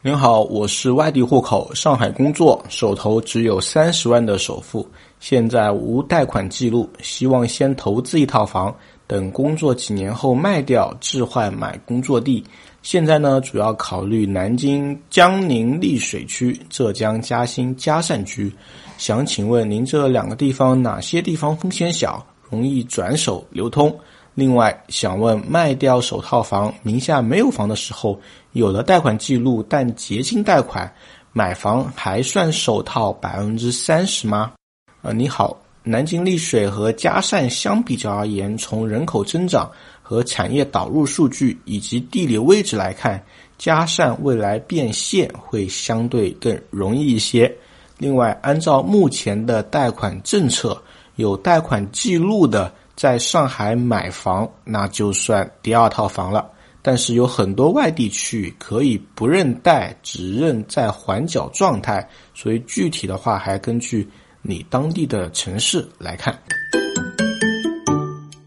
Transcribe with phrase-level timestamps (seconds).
[0.00, 8.72] 您好，我是外地户口，上海工作，手头只有三十万的首付，现在无贷款记录，希望先投资一套房，
[9.08, 12.44] 等工作几年后卖掉置换买工作地。
[12.80, 18.52] 现在呢，主要考虑南京江宁溧水区、浙江嘉兴嘉善区。
[18.98, 23.92] 想请问您这两个地方哪些地方风险小，容易转手流通？
[24.38, 28.20] 另外，想问卖掉首套房，名下没有房的时候，
[28.52, 30.88] 有了贷款记录，但结清贷款，
[31.32, 34.52] 买房还算首套百分之三十吗？
[35.02, 39.68] 呃，你好，南京丽水和嘉善相比较而言，从人口增长
[40.02, 43.20] 和产业导入数据以及地理位置来看，
[43.58, 47.52] 嘉善未来变现会相对更容易一些。
[47.96, 50.80] 另外，按照目前的贷款政策，
[51.16, 52.72] 有贷款记录的。
[52.98, 56.50] 在上海买房，那就算第二套房了。
[56.82, 64.08] 但是有很多外地区可以不认贷，只认在还缴状态，所以具体的话还根据
[64.42, 66.36] 你当地的城市来看。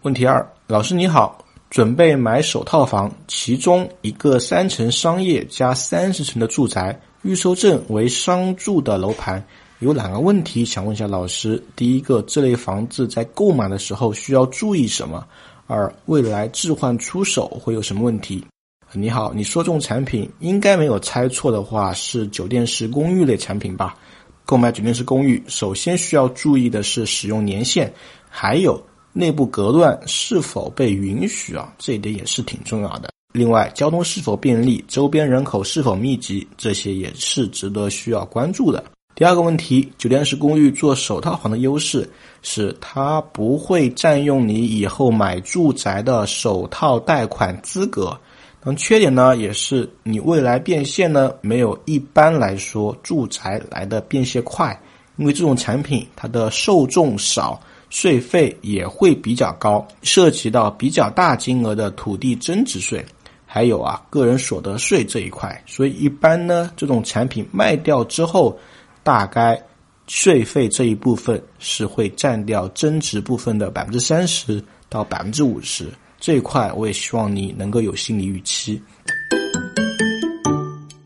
[0.00, 9.44] 问题二，老师你好，准备买首套房，其中一个三层商业加三十层的住宅，预售证为商住的楼盘。
[9.80, 15.24] 有两个问题想问一下老师：第一个，这类房子在购买的时候需要注意什么？
[15.68, 18.44] 二，未来置换出手会有什么问题？
[18.92, 23.94] 你好，你说这种产品应该没有猜错的话，是酒店式公寓类产品吧？
[24.44, 27.92] 购买酒店式公寓，首先需要注意的是使用年限，
[28.28, 33.10] 还有内部隔断是否被允许啊，这一点也是挺重要的。
[33.32, 38.82] 另外，交通是否便利，周边人口是否密集，这些也是值得需要关注的。
[39.18, 42.08] 第二个问题，酒店式公寓做首套房的优势
[42.40, 48.16] 是它不会占用你以后买住宅的首套贷款资格。
[48.62, 54.80] 那缺点呢，也是你未来变现呢没有一般来说住宅来的变现快，
[55.16, 57.60] 因为这种产品它的受众少，
[57.90, 63.04] 税费也会比较高，涉及到比较大金额的土地增值税，
[63.44, 65.60] 还有啊个人所得税这一块。
[65.66, 68.56] 所以一般呢，这种产品卖掉之后。
[69.08, 69.58] 大概
[70.06, 78.78] 税费这一部分是会占掉增值部分的百分之三十到百分之五十，这一块我也希望你能够有心理预期。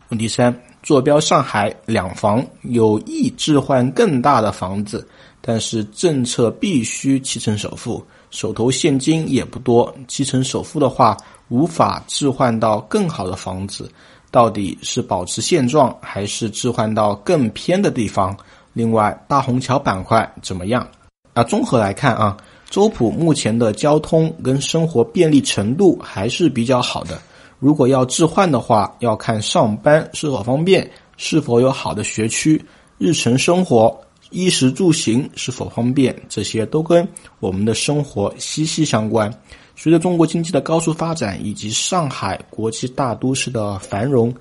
[0.09, 0.53] 问题三：
[0.83, 5.07] 坐标上海两房，有意置换更大的房子，
[5.39, 11.15] 但是政策必须七成首付，手头现金也不多，七成首付的话
[11.47, 13.89] 无法置换到更好的房子。
[14.33, 18.35] 到底是保持现状，还是置换到更偏的地方？
[18.73, 20.87] 另外，大虹桥板块怎么样？
[21.35, 22.35] 啊，综合来看啊，
[22.67, 27.21] 周浦目前的交通跟生活便利程度还是比较好的。
[27.59, 32.59] 如果要置换的话，要看上班是否方便，是否有好的学区，
[32.97, 33.95] 日程生活、
[34.31, 37.07] 衣食住行是否方便，这些都跟
[37.39, 39.31] 我们的生活息息相关。
[39.75, 44.33] 随着中国经济的高速发展以及上海国际大都市的繁荣，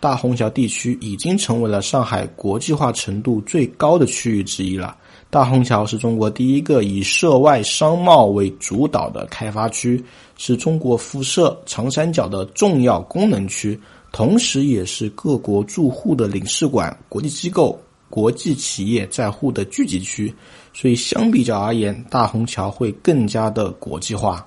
[0.00, 4.96] 大虹桥地区已经成为了上海国际化程度最高的区域之一了。
[5.30, 10.02] 大虹桥是中国第一个以涉外商贸为主导的开发区，
[10.38, 13.78] 是中国辐射长三角的重要功能区，
[14.10, 17.78] 同时也是各国驻沪的领事馆、国际机构、
[18.08, 20.34] 国际企业在沪的聚集区。
[20.72, 24.46] 所以，相比较而言，大虹桥会更加的国际化。